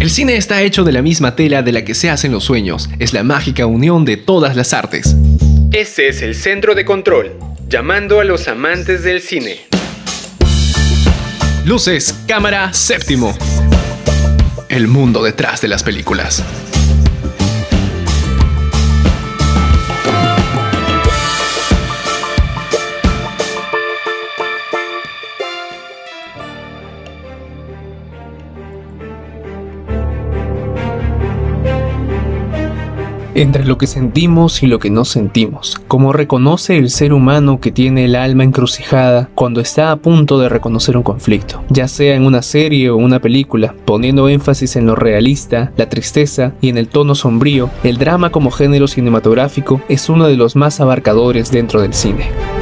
[0.00, 2.88] El cine está hecho de la misma tela de la que se hacen los sueños,
[2.98, 5.14] es la mágica unión de todas las artes.
[5.72, 7.38] Ese es el centro de control,
[7.68, 9.60] llamando a los amantes del cine.
[11.66, 13.36] Luces, cámara, séptimo.
[14.70, 16.42] El mundo detrás de las películas.
[33.42, 35.80] Entre lo que sentimos y lo que no sentimos.
[35.88, 40.48] Como reconoce el ser humano que tiene el alma encrucijada cuando está a punto de
[40.48, 44.94] reconocer un conflicto, ya sea en una serie o una película, poniendo énfasis en lo
[44.94, 50.26] realista, la tristeza y en el tono sombrío, el drama como género cinematográfico es uno
[50.26, 52.59] de los más abarcadores dentro del cine.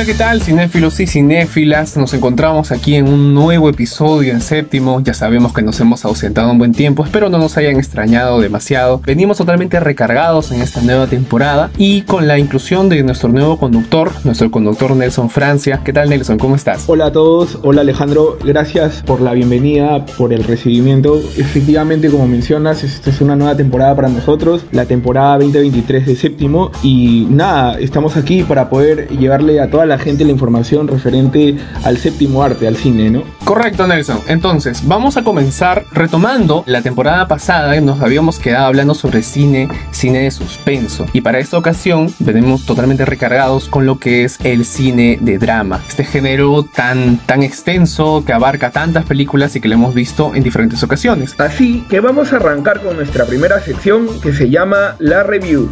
[0.00, 1.94] Hola, ¿qué tal, cinéfilos y cinéfilas?
[1.98, 5.02] Nos encontramos aquí en un nuevo episodio en séptimo.
[5.02, 9.02] Ya sabemos que nos hemos ausentado un buen tiempo, espero no nos hayan extrañado demasiado.
[9.04, 14.10] Venimos totalmente recargados en esta nueva temporada y con la inclusión de nuestro nuevo conductor,
[14.24, 15.82] nuestro conductor Nelson Francia.
[15.84, 16.38] ¿Qué tal, Nelson?
[16.38, 16.84] ¿Cómo estás?
[16.86, 21.20] Hola a todos, hola Alejandro, gracias por la bienvenida, por el recibimiento.
[21.36, 26.72] Efectivamente, como mencionas, esta es una nueva temporada para nosotros, la temporada 2023 de séptimo.
[26.82, 31.56] Y nada, estamos aquí para poder llevarle a todos a la gente la información referente
[31.84, 33.24] al séptimo arte, al cine, ¿no?
[33.44, 34.20] Correcto, Nelson.
[34.28, 40.20] Entonces, vamos a comenzar retomando la temporada pasada nos habíamos quedado hablando sobre cine, cine
[40.20, 41.06] de suspenso.
[41.12, 45.80] Y para esta ocasión venimos totalmente recargados con lo que es el cine de drama.
[45.88, 50.42] Este género tan, tan extenso que abarca tantas películas y que lo hemos visto en
[50.42, 51.34] diferentes ocasiones.
[51.38, 55.70] Así que vamos a arrancar con nuestra primera sección que se llama La Review.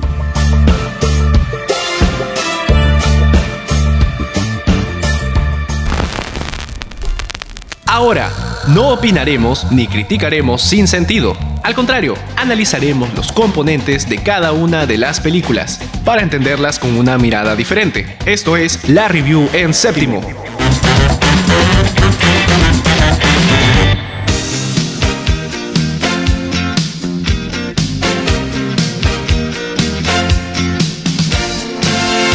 [7.91, 8.31] Ahora,
[8.67, 11.34] no opinaremos ni criticaremos sin sentido.
[11.62, 17.16] Al contrario, analizaremos los componentes de cada una de las películas para entenderlas con una
[17.16, 18.19] mirada diferente.
[18.27, 20.21] Esto es la review en séptimo.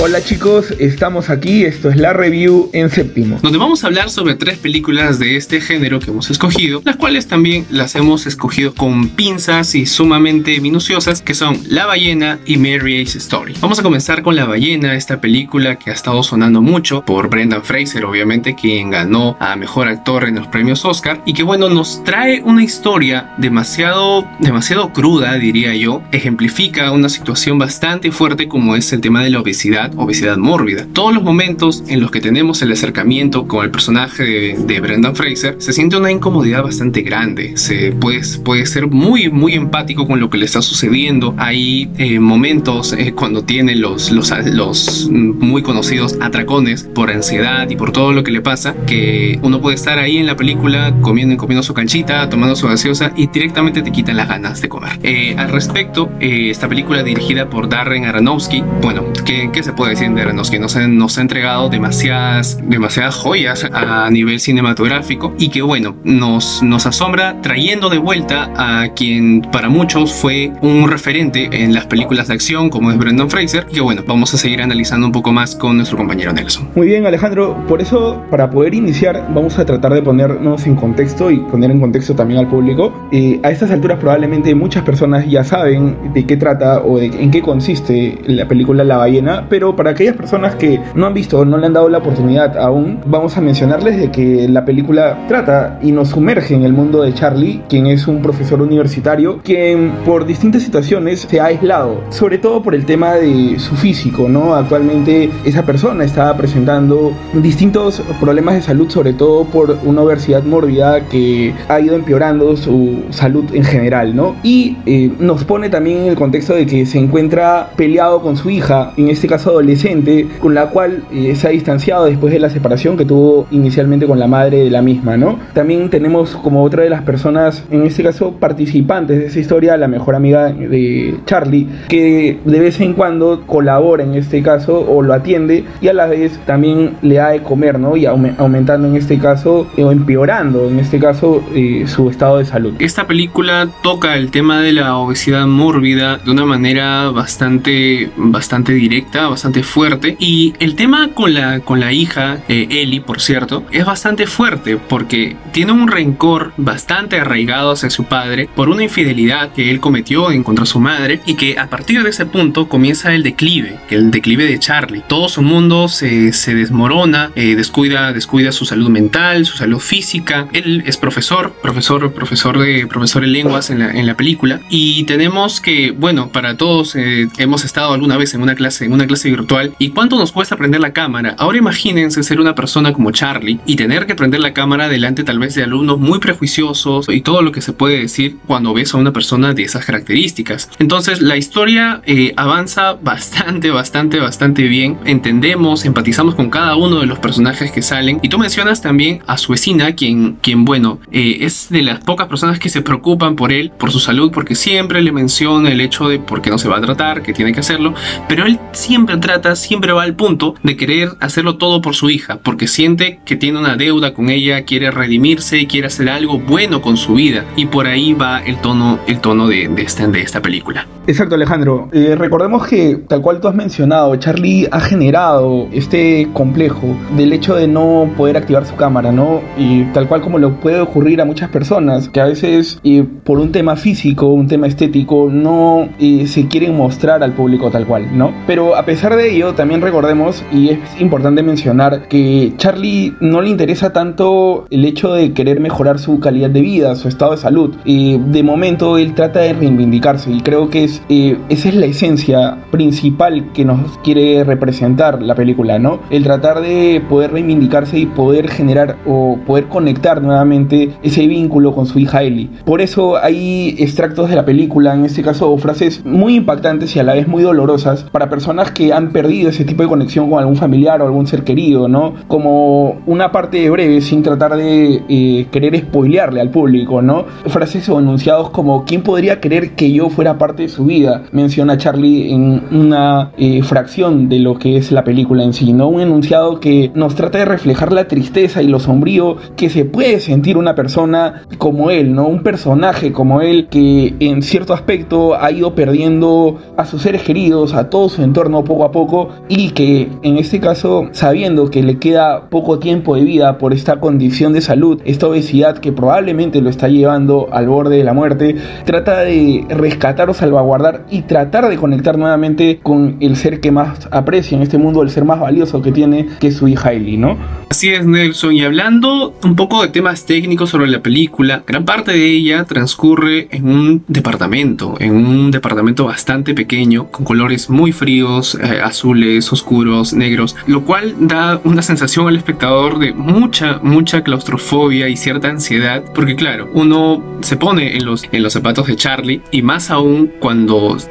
[0.05, 3.39] Hola chicos, estamos aquí, esto es la review en séptimo.
[3.41, 7.29] Donde vamos a hablar sobre tres películas de este género que hemos escogido, las cuales
[7.29, 13.01] también las hemos escogido con pinzas y sumamente minuciosas, que son La ballena y Mary
[13.01, 13.53] Ace Story.
[13.61, 17.63] Vamos a comenzar con La ballena, esta película que ha estado sonando mucho por Brendan
[17.63, 22.03] Fraser, obviamente, quien ganó a Mejor Actor en los premios Oscar, y que bueno, nos
[22.03, 28.91] trae una historia demasiado, demasiado cruda, diría yo, ejemplifica una situación bastante fuerte como es
[28.91, 30.87] el tema de la obesidad obesidad mórbida.
[30.93, 34.23] Todos los momentos en los que tenemos el acercamiento con el personaje
[34.57, 37.55] de, Brendan Fraser, se siente una incomodidad bastante grande.
[37.55, 41.35] Se puede, puede ser muy, muy empático con lo que le está sucediendo.
[41.37, 47.75] Hay eh, momentos eh, cuando tiene los, los, los muy conocidos atracones por ansiedad y
[47.75, 51.37] por todo lo que le pasa, que uno puede estar ahí en la película comiendo,
[51.37, 54.99] comiendo su canchita, tomando su gaseosa y directamente te quitan las ganas de comer.
[55.03, 60.09] Eh, al respecto, esta película dirigida por Darren Aronofsky, bueno, ¿qué, qué se puede decir
[60.11, 65.95] de que nos, nos ha entregado demasiadas, demasiadas joyas a nivel cinematográfico y que bueno,
[66.03, 71.85] nos, nos asombra trayendo de vuelta a quien para muchos fue un referente en las
[71.85, 75.13] películas de acción como es Brendan Fraser y que bueno, vamos a seguir analizando un
[75.13, 76.69] poco más con nuestro compañero Nelson.
[76.75, 81.31] Muy bien Alejandro, por eso para poder iniciar vamos a tratar de ponernos en contexto
[81.31, 82.93] y poner en contexto también al público.
[83.11, 87.31] Eh, a estas alturas probablemente muchas personas ya saben de qué trata o de en
[87.31, 91.45] qué consiste la película La ballena, pero para aquellas personas que no han visto o
[91.45, 95.79] no le han dado la oportunidad aún, vamos a mencionarles de que la película trata
[95.81, 100.25] y nos sumerge en el mundo de Charlie, quien es un profesor universitario, quien por
[100.25, 104.55] distintas situaciones se ha aislado, sobre todo por el tema de su físico, ¿no?
[104.55, 111.01] Actualmente esa persona está presentando distintos problemas de salud, sobre todo por una obesidad mórbida
[111.07, 114.35] que ha ido empeorando su salud en general, ¿no?
[114.43, 118.49] Y eh, nos pone también en el contexto de que se encuentra peleado con su
[118.49, 122.49] hija, en este caso adolescente con la cual eh, se ha distanciado después de la
[122.49, 125.39] separación que tuvo inicialmente con la madre de la misma, ¿no?
[125.53, 129.87] También tenemos como otra de las personas, en este caso participantes de esa historia, la
[129.87, 135.13] mejor amiga de Charlie, que de vez en cuando colabora en este caso o lo
[135.13, 137.95] atiende y a la vez también le da de comer, ¿no?
[137.95, 142.73] Y aumentando en este caso o empeorando en este caso eh, su estado de salud.
[142.79, 149.27] Esta película toca el tema de la obesidad mórbida de una manera bastante, bastante directa,
[149.27, 150.15] bastante bastante fuerte.
[150.19, 154.77] Y el tema con la, con la hija, eh, Ellie, por cierto, es bastante fuerte
[154.77, 160.31] porque tiene un rencor bastante arraigado hacia su padre por una infidelidad que él cometió
[160.31, 163.77] en contra de su madre y que a partir de ese punto comienza el declive,
[163.89, 165.03] el declive de Charlie.
[165.07, 170.47] Todo su mundo se, se desmorona, eh, descuida, descuida su salud mental, su salud física.
[170.53, 175.03] Él es profesor, profesor, profesor de, profesor de lenguas en la, en la película y
[175.03, 179.05] tenemos que, bueno, para todos eh, hemos estado alguna vez en una clase, en una
[179.05, 181.35] clase virtual y cuánto nos cuesta prender la cámara.
[181.37, 185.39] Ahora imagínense ser una persona como Charlie y tener que prender la cámara delante tal
[185.39, 188.97] vez de alumnos muy prejuiciosos y todo lo que se puede decir cuando ves a
[188.97, 190.69] una persona de esas características.
[190.79, 194.97] Entonces la historia eh, avanza bastante, bastante, bastante bien.
[195.05, 199.37] Entendemos, empatizamos con cada uno de los personajes que salen y tú mencionas también a
[199.37, 203.51] su vecina, quien, quien bueno, eh, es de las pocas personas que se preocupan por
[203.51, 206.69] él, por su salud, porque siempre le menciona el hecho de por qué no se
[206.69, 207.93] va a tratar, que tiene que hacerlo,
[208.27, 212.39] pero él siempre trata, siempre va al punto de querer hacerlo todo por su hija,
[212.43, 216.97] porque siente que tiene una deuda con ella, quiere redimirse quiere hacer algo bueno con
[216.97, 220.41] su vida, y por ahí va el tono, el tono de, de, esta, de esta
[220.41, 220.87] película.
[221.05, 221.89] Exacto, Alejandro.
[221.91, 227.55] Eh, recordemos que, tal cual tú has mencionado, Charlie ha generado este complejo del hecho
[227.55, 229.41] de no poder activar su cámara, ¿no?
[229.57, 233.39] Y tal cual como le puede ocurrir a muchas personas, que a veces eh, por
[233.39, 238.17] un tema físico, un tema estético, no eh, se quieren mostrar al público tal cual,
[238.17, 238.33] ¿no?
[238.47, 243.49] Pero a pesar de ello, también recordemos, y es importante mencionar, que Charlie no le
[243.49, 247.75] interesa tanto el hecho de querer mejorar su calidad de vida, su estado de salud.
[247.85, 252.57] Eh, de momento él trata de reivindicarse y creo que es, esa es la esencia
[252.71, 255.99] principal que nos quiere representar la película, ¿no?
[256.09, 261.85] El tratar de poder reivindicarse y poder generar o poder conectar nuevamente ese vínculo con
[261.85, 262.49] su hija Ellie.
[262.65, 267.03] Por eso hay extractos de la película, en este caso frases muy impactantes y a
[267.03, 270.55] la vez muy dolorosas para personas que han perdido ese tipo de conexión con algún
[270.55, 272.13] familiar o algún ser querido, ¿no?
[272.27, 277.25] Como una parte breve sin tratar de eh, querer spoilearle al público, ¿no?
[277.47, 281.23] Frases o enunciados como ¿quién podría querer que yo fuera parte de su vida?
[281.31, 285.87] Menciona Charlie en una eh, fracción de lo que es la película en sí, ¿no?
[285.87, 290.19] Un enunciado que nos trata de reflejar la tristeza y lo sombrío que se puede
[290.19, 292.27] sentir una persona como él, ¿no?
[292.27, 297.73] Un personaje como él que en cierto aspecto ha ido perdiendo a sus seres queridos,
[297.73, 301.97] a todo su entorno poco a poco y que en este caso sabiendo que le
[301.97, 306.69] queda poco tiempo de vida por esta condición de salud, esta obesidad que probablemente lo
[306.69, 310.72] está llevando al borde de la muerte, trata de rescatar o salvaguardar
[311.09, 315.09] y tratar de conectar nuevamente con el ser que más aprecia en este mundo, el
[315.09, 317.37] ser más valioso que tiene, que es su hija Ellie, ¿no?
[317.69, 318.55] Así es, Nelson.
[318.55, 323.47] Y hablando un poco de temas técnicos sobre la película, gran parte de ella transcurre
[323.51, 330.13] en un departamento, en un departamento bastante pequeño, con colores muy fríos, eh, azules, oscuros,
[330.13, 336.03] negros, lo cual da una sensación al espectador de mucha, mucha claustrofobia y cierta ansiedad,
[336.15, 340.31] porque claro, uno se pone en los, en los zapatos de Charlie y más aún
[340.39, 340.62] cuando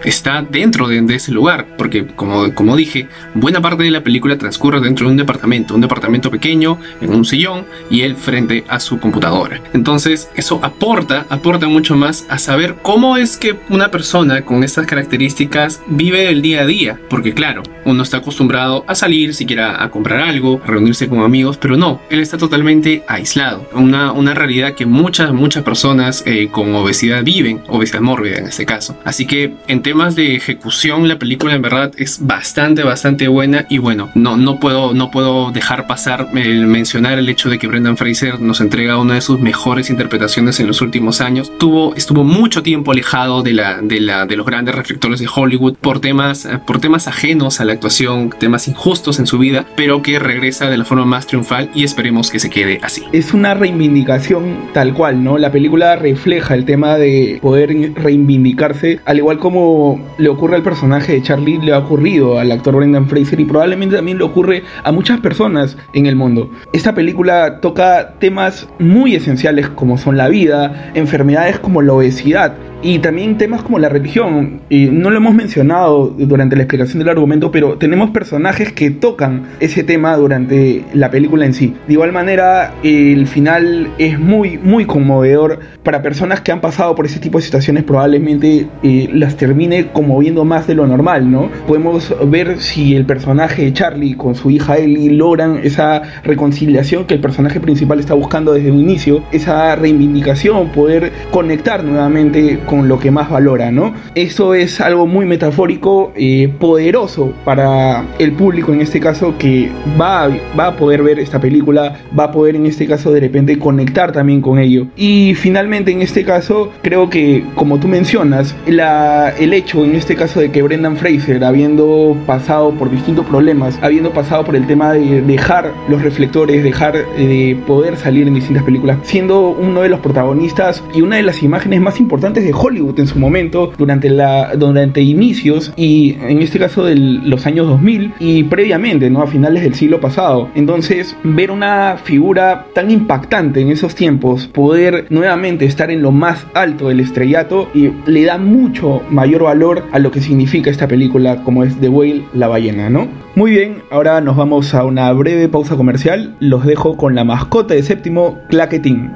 [0.04, 4.38] está dentro de, de ese lugar, porque como, como dije, buena parte de la película
[4.38, 8.81] transcurre dentro de un departamento, un departamento pequeño, en un sillón y él frente a
[8.81, 9.60] su computadora.
[9.72, 14.87] Entonces eso aporta, aporta mucho más a saber cómo es que una persona con estas
[14.87, 16.98] características vive el día a día.
[17.08, 21.56] Porque claro, uno está acostumbrado a salir siquiera a comprar algo, a reunirse con amigos,
[21.56, 23.69] pero no, él está totalmente aislado.
[23.72, 28.67] Una, una realidad que muchas, muchas personas eh, con obesidad viven, obesidad mórbida en este
[28.67, 28.96] caso.
[29.05, 33.79] Así que en temas de ejecución la película en verdad es bastante, bastante buena y
[33.79, 37.96] bueno, no, no, puedo, no puedo dejar pasar el mencionar el hecho de que Brendan
[37.96, 41.53] Fraser nos entrega una de sus mejores interpretaciones en los últimos años.
[41.58, 45.75] Tuvo, estuvo mucho tiempo alejado de, la, de, la, de los grandes reflectores de Hollywood
[45.75, 50.19] por temas, por temas ajenos a la actuación, temas injustos en su vida, pero que
[50.19, 53.03] regresa de la forma más triunfal y esperemos que se quede así.
[53.13, 55.39] Es una reivindicación tal cual, ¿no?
[55.39, 61.12] La película refleja el tema de poder reivindicarse, al igual como le ocurre al personaje
[61.12, 64.93] de Charlie, le ha ocurrido al actor Brendan Fraser y probablemente también le ocurre a
[64.93, 66.51] muchas personas en el mundo.
[66.72, 72.98] Esta película toca temas muy esenciales como son la vida, enfermedades como la obesidad, y
[72.98, 74.60] también temas como la religión.
[74.69, 79.44] Y no lo hemos mencionado durante la explicación del argumento, pero tenemos personajes que tocan
[79.60, 81.74] ese tema durante la película en sí.
[81.86, 87.06] De igual manera, el final es muy, muy conmovedor para personas que han pasado por
[87.06, 87.84] ese tipo de situaciones.
[87.84, 91.48] Probablemente eh, las termine conmoviendo más de lo normal, ¿no?
[91.67, 97.15] Podemos ver si el personaje de Charlie con su hija Ellie logran esa reconciliación que
[97.15, 102.88] el personaje principal está buscando desde un inicio, esa reivindicación, poder conectar nuevamente con con
[102.88, 103.93] lo que más valora, ¿no?
[104.14, 110.31] Eso es algo muy metafórico, eh, poderoso para el público en este caso que va,
[110.58, 114.10] va a poder ver esta película, va a poder en este caso de repente conectar
[114.10, 114.86] también con ello.
[114.96, 120.17] Y finalmente en este caso creo que como tú mencionas, la, el hecho en este
[120.17, 124.94] caso de que Brendan Fraser, habiendo pasado por distintos problemas, habiendo pasado por el tema
[124.94, 129.91] de dejar los reflectores, dejar eh, de poder salir en distintas películas, siendo uno de
[129.91, 134.08] los protagonistas y una de las imágenes más importantes de Hollywood en su momento, durante,
[134.08, 139.22] la, durante inicios y en este caso de los años 2000 y previamente, ¿no?
[139.22, 140.48] A finales del siglo pasado.
[140.54, 146.46] Entonces, ver una figura tan impactante en esos tiempos, poder nuevamente estar en lo más
[146.54, 151.42] alto del estrellato y le da mucho mayor valor a lo que significa esta película
[151.42, 153.08] como es The Whale, la ballena, ¿no?
[153.34, 156.36] Muy bien, ahora nos vamos a una breve pausa comercial.
[156.38, 159.10] Los dejo con la mascota de séptimo, Claquetín.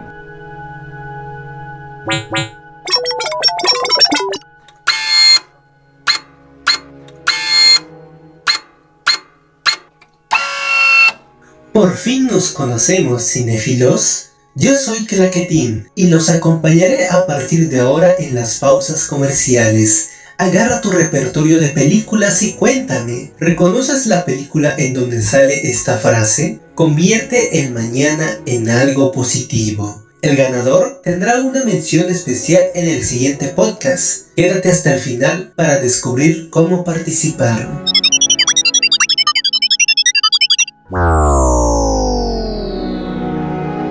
[12.07, 14.29] Fin nos conocemos, cinéfilos.
[14.55, 20.11] Yo soy Claquetín y los acompañaré a partir de ahora en las pausas comerciales.
[20.39, 26.61] Agarra tu repertorio de películas y cuéntame, ¿reconoces la película en donde sale esta frase?
[26.77, 30.07] Convierte el mañana en algo positivo.
[30.23, 34.29] El ganador tendrá una mención especial en el siguiente podcast.
[34.37, 37.96] Quédate hasta el final para descubrir cómo participar.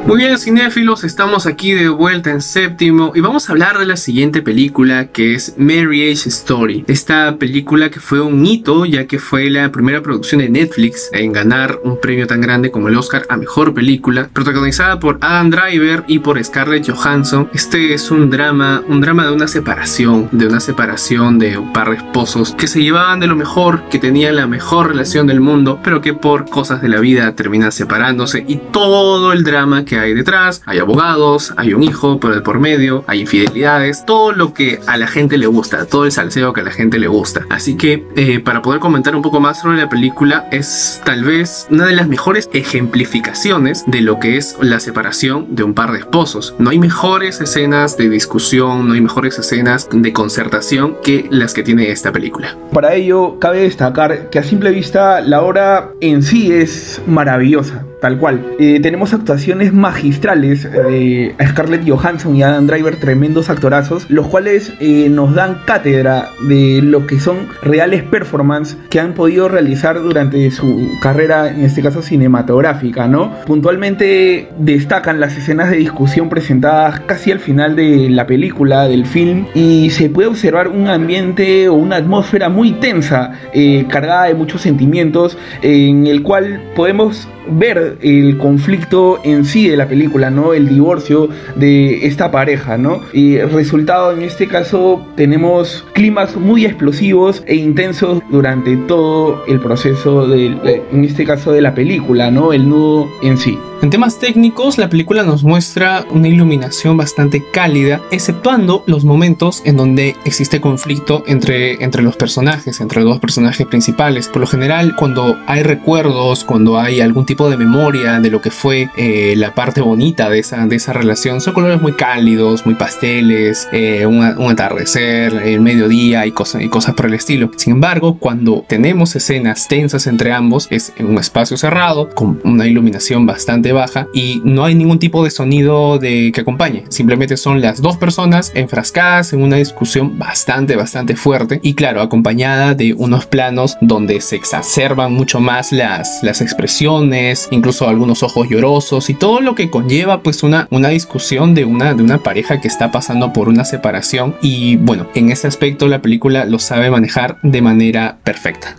[0.06, 3.98] Muy bien, cinéfilos, estamos aquí de vuelta en séptimo y vamos a hablar de la
[3.98, 6.86] siguiente película que es Marriage Story.
[6.88, 11.34] Esta película que fue un hito ya que fue la primera producción de Netflix en
[11.34, 16.04] ganar un premio tan grande como el Oscar a Mejor Película, protagonizada por Adam Driver
[16.08, 17.50] y por Scarlett Johansson.
[17.56, 21.90] Este es un drama, un drama de una separación, de una separación de un par
[21.90, 25.80] de esposos que se llevaban de lo mejor, que tenían la mejor relación del mundo,
[25.84, 30.14] pero que por cosas de la vida terminan separándose y todo el drama que hay
[30.14, 34.80] detrás, hay abogados, hay un hijo por el por medio, hay infidelidades, todo lo que
[34.88, 37.46] a la gente le gusta, todo el salseo que a la gente le gusta.
[37.50, 41.68] Así que eh, para poder comentar un poco más sobre la película es tal vez
[41.70, 46.00] una de las mejores ejemplificaciones de lo que es la separación de un par de
[46.00, 46.56] esposos.
[46.60, 51.64] No hay mejores escenas de discusión, no hay mejores escenas de concertación que las que
[51.64, 52.58] tiene esta película.
[52.74, 58.20] Para ello cabe destacar que a simple vista la obra en sí es maravillosa tal
[58.20, 58.46] cual.
[58.60, 65.10] Eh, tenemos actuaciones magistrales de Scarlett Johansson y Adam Driver, tremendos actorazos, los cuales eh,
[65.10, 70.88] nos dan cátedra de lo que son reales performances que han podido realizar durante su
[71.02, 73.34] carrera, en este caso cinematográfica, ¿no?
[73.48, 79.48] Puntualmente destacan las escenas de discusión presentadas casi al final de la película, del film,
[79.56, 84.62] y se puede observar un ambiente o una atmósfera muy tensa, eh, cargada de muchos
[84.62, 90.54] sentimientos, en el cual podemos ver el conflicto en sí de la película, ¿no?
[90.54, 93.02] El divorcio de esta pareja, ¿no?
[93.14, 100.28] Y resultado en este caso tenemos climas muy explosivos e intensos durante todo el proceso
[100.28, 102.54] de, en este caso de la película, ¿no?
[102.54, 103.58] El nudo en sí.
[103.82, 109.78] En temas técnicos, la película nos muestra una iluminación bastante cálida, exceptuando los momentos en
[109.78, 114.28] donde existe conflicto entre, entre los personajes, entre los dos personajes principales.
[114.28, 118.50] Por lo general, cuando hay recuerdos, cuando hay algún tipo de memoria de lo que
[118.50, 122.76] fue eh, la parte bonita de esa, de esa relación, son colores muy cálidos, muy
[122.76, 127.52] pasteles, eh, un, atardecer, el mediodía y, cosas y cosas por el estilo.
[127.58, 132.66] Sin embargo, cuando tenemos escenas tensas entre ambos, es en un espacio cerrado, con una
[132.66, 136.86] iluminación bastante baja y no hay ningún tipo de sonido de que acompañe.
[136.90, 142.74] Simplemente son las dos personas enfrascadas en una discusión bastante, bastante fuerte y claro, acompañada
[142.76, 149.10] de unos planos donde se exacerban mucho más las, las expresiones, incluso algunos ojos llorosos
[149.10, 152.68] y todo lo que conlleva pues una, una discusión de una, de una pareja que
[152.68, 157.38] está pasando por una separación y bueno, en ese aspecto la película lo sabe manejar
[157.44, 158.76] de manera perfecta.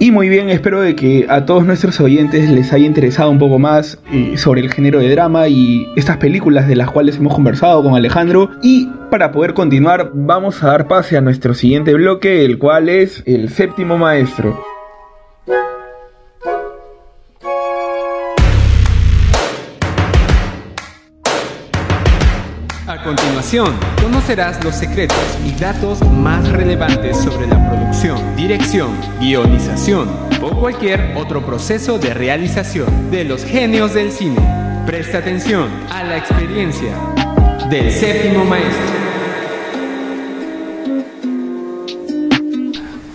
[0.00, 3.58] Y muy bien, espero de que a todos nuestros oyentes les haya interesado un poco
[3.58, 7.82] más eh, sobre el género de drama y estas películas de las cuales hemos conversado
[7.82, 8.48] con Alejandro.
[8.62, 13.24] Y para poder continuar, vamos a dar pase a nuestro siguiente bloque, el cual es
[13.26, 14.62] el séptimo maestro.
[22.88, 30.08] A continuación, conocerás los secretos y datos más relevantes sobre la producción, dirección, guionización
[30.40, 34.40] o cualquier otro proceso de realización de los genios del cine.
[34.86, 36.96] Presta atención a la experiencia.
[37.68, 38.97] del séptimo maestro.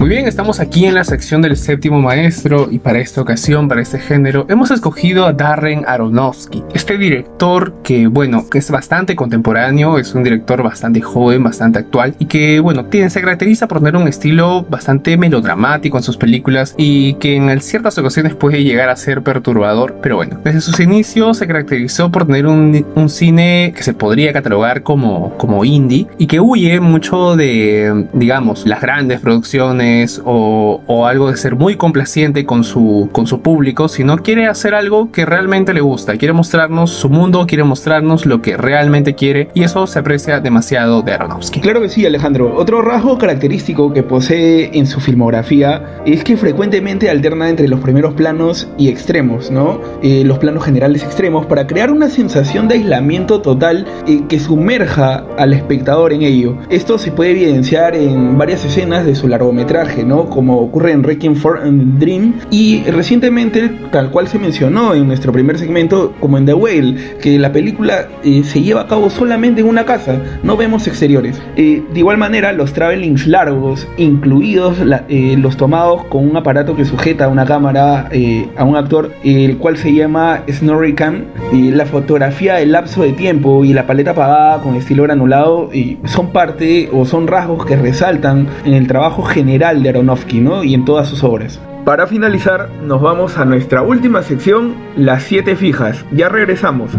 [0.03, 3.81] Muy bien, estamos aquí en la sección del séptimo maestro y para esta ocasión, para
[3.81, 9.97] este género, hemos escogido a Darren Aronofsky, este director que, bueno, que es bastante contemporáneo,
[9.97, 13.95] es un director bastante joven, bastante actual y que, bueno, tiene, se caracteriza por tener
[13.95, 18.97] un estilo bastante melodramático en sus películas y que en ciertas ocasiones puede llegar a
[18.97, 23.83] ser perturbador, pero bueno, desde sus inicios se caracterizó por tener un, un cine que
[23.83, 29.92] se podría catalogar como, como indie y que huye mucho de, digamos, las grandes producciones
[30.25, 35.11] o, algo de ser muy complaciente con su, con su público, sino quiere hacer algo
[35.11, 39.63] que realmente le gusta, quiere mostrarnos su mundo, quiere mostrarnos lo que realmente quiere y
[39.63, 41.59] eso se aprecia demasiado de Aronofsky.
[41.59, 42.55] Claro que sí, Alejandro.
[42.55, 48.13] Otro rasgo característico que posee en su filmografía es que frecuentemente alterna entre los primeros
[48.13, 49.79] planos y extremos, ¿no?
[50.01, 55.25] Eh, los planos generales extremos para crear una sensación de aislamiento total eh, que sumerja
[55.37, 56.57] al espectador en ello.
[56.69, 59.82] Esto se puede evidenciar en varias escenas de su largometraje
[60.29, 65.31] Como ocurre en Wrecking for a Dream y recientemente, tal cual se mencionó en nuestro
[65.31, 69.61] primer segmento, como en The Whale, que la película eh, se lleva a cabo solamente
[69.61, 71.41] en una casa, no vemos exteriores.
[71.57, 74.77] Eh, de igual manera, los travelings largos, incluidos
[75.09, 78.09] eh, los tomados con un aparato que sujeta una cámara
[78.57, 83.65] a un actor, el cual se llama Snorri Cam, la fotografía, el lapso de tiempo
[83.65, 85.69] y la paleta apagada con estilo granulado
[86.05, 90.63] son parte o son rasgos que resaltan en el trabajo general de Aronofsky ¿no?
[90.63, 91.59] y en todas sus obras.
[91.85, 96.05] Para finalizar, nos vamos a nuestra última sección, las siete fijas.
[96.11, 96.91] Ya regresamos.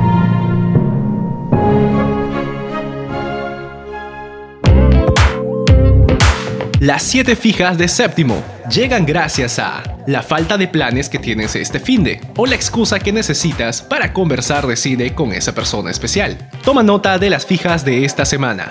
[6.85, 11.81] Las siete fijas de séptimo llegan gracias a la falta de planes que tienes este
[11.81, 16.37] finde o la excusa que necesitas para conversar de cine con esa persona especial.
[16.63, 18.69] Toma nota de las fijas de esta semana.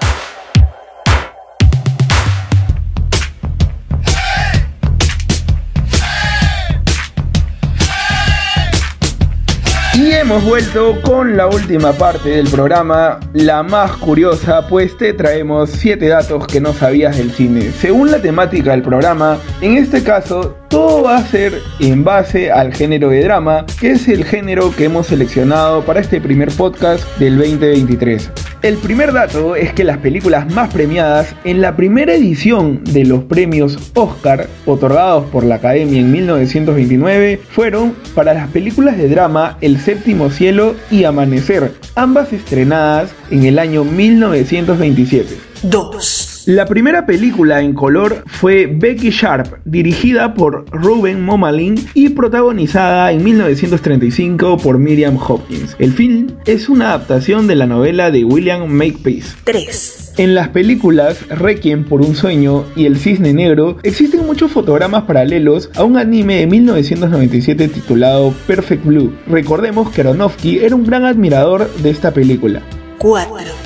[10.34, 16.08] Hemos vuelto con la última parte del programa, la más curiosa, pues te traemos 7
[16.08, 17.72] datos que no sabías del cine.
[17.80, 22.74] Según la temática del programa, en este caso todo va a ser en base al
[22.74, 27.38] género de drama, que es el género que hemos seleccionado para este primer podcast del
[27.38, 28.32] 2023.
[28.64, 33.26] El primer dato es que las películas más premiadas en la primera edición de los
[33.26, 39.82] premios Oscar, otorgados por la Academia en 1929, fueron para las películas de drama El
[39.82, 45.38] séptimo cielo y Amanecer, ambas estrenadas en el año 1927.
[45.64, 46.33] 2.
[46.46, 53.24] La primera película en color fue Becky Sharp, dirigida por Ruben Momalin y protagonizada en
[53.24, 55.78] 1935 por Miriam Hopkins.
[55.80, 59.38] El film es una adaptación de la novela de William Makepeace.
[59.46, 60.16] 3.
[60.18, 65.70] En las películas Requiem por un sueño y El cisne negro existen muchos fotogramas paralelos
[65.76, 69.14] a un anime de 1997 titulado Perfect Blue.
[69.28, 72.62] Recordemos que Aronofsky era un gran admirador de esta película.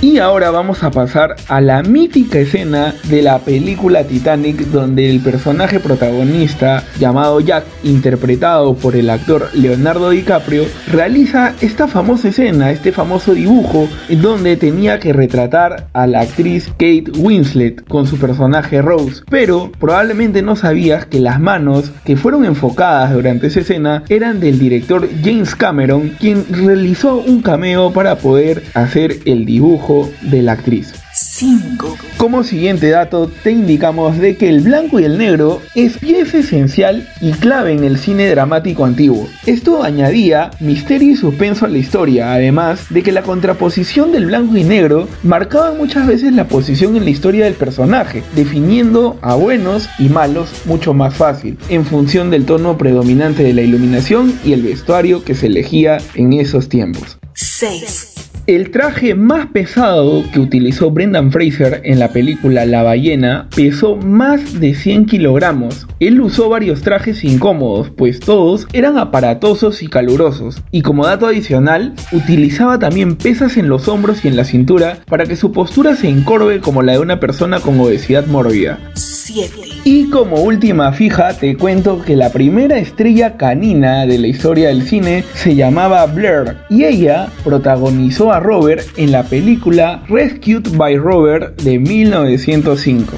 [0.01, 5.19] Y ahora vamos a pasar a la mítica escena de la película Titanic donde el
[5.19, 12.91] personaje protagonista llamado Jack, interpretado por el actor Leonardo DiCaprio, realiza esta famosa escena, este
[12.91, 19.21] famoso dibujo donde tenía que retratar a la actriz Kate Winslet con su personaje Rose.
[19.29, 24.57] Pero probablemente no sabías que las manos que fueron enfocadas durante esa escena eran del
[24.57, 30.93] director James Cameron, quien realizó un cameo para poder hacer el dibujo de la actriz.
[31.19, 31.97] 5.
[32.17, 37.07] Como siguiente dato, te indicamos de que el blanco y el negro es pieza esencial
[37.21, 39.27] y clave en el cine dramático antiguo.
[39.45, 44.57] Esto añadía misterio y suspenso a la historia, además de que la contraposición del blanco
[44.57, 49.89] y negro marcaba muchas veces la posición en la historia del personaje, definiendo a buenos
[49.97, 54.61] y malos mucho más fácil, en función del tono predominante de la iluminación y el
[54.61, 57.17] vestuario que se elegía en esos tiempos.
[57.33, 58.16] 6.
[58.47, 64.61] El traje más pesado que utilizó Brendan Fraser en la película La ballena pesó más
[64.61, 65.85] de 100 kilogramos.
[65.99, 70.61] Él usó varios trajes incómodos, pues todos eran aparatosos y calurosos.
[70.71, 75.25] Y como dato adicional, utilizaba también pesas en los hombros y en la cintura para
[75.25, 78.79] que su postura se encorve como la de una persona con obesidad mórbida.
[78.93, 79.51] 7.
[79.83, 84.83] Y como última fija, te cuento que la primera estrella canina de la historia del
[84.83, 91.61] cine se llamaba Blair y ella protagonizó a Robert en la película Rescued by Robert
[91.61, 93.15] de 1905.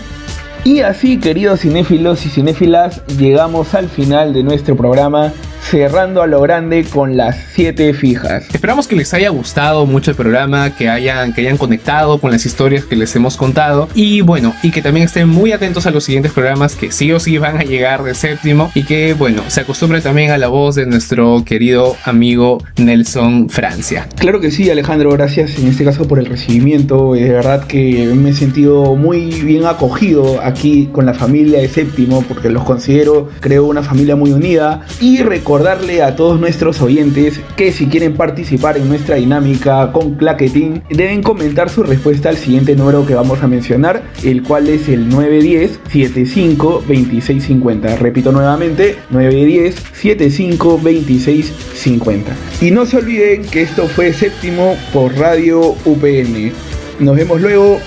[0.66, 5.32] Y así, queridos cinéfilos y cinéfilas, llegamos al final de nuestro programa
[5.70, 8.46] cerrando a lo grande con las 7 fijas.
[8.52, 12.44] Esperamos que les haya gustado mucho el programa, que hayan, que hayan conectado con las
[12.48, 16.04] historias que les hemos contado y bueno, y que también estén muy atentos a los
[16.04, 19.62] siguientes programas que sí o sí van a llegar de séptimo y que bueno, se
[19.62, 24.08] acostumbren también a la voz de nuestro querido amigo Nelson Francia.
[24.18, 27.14] Claro que sí, Alejandro, gracias en este caso por el recibimiento.
[27.14, 32.24] De verdad que me he sentido muy bien acogido aquí con la familia de séptimo
[32.28, 34.82] porque los considero, creo, una familia muy unida.
[35.00, 35.22] Y
[35.60, 41.22] recordarle a todos nuestros oyentes que si quieren participar en nuestra dinámica con Claquetín, deben
[41.22, 45.82] comentar su respuesta al siguiente número que vamos a mencionar, el cual es el 910
[45.92, 47.98] 75 26 50.
[47.98, 52.32] Repito nuevamente, 910 75 26 50.
[52.62, 56.54] Y no se olviden que esto fue séptimo por Radio UPN.
[57.00, 57.82] Nos vemos luego.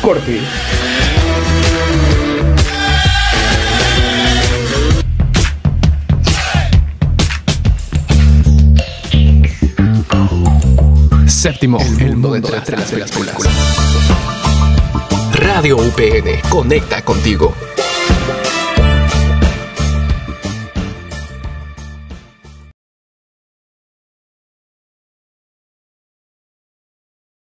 [0.00, 0.38] Corte.
[11.46, 13.36] Séptimo, el mundo detrás de las películas.
[15.32, 17.54] Radio UPN, conecta contigo.